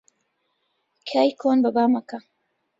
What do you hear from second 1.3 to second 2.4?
کۆن بەبا مەکە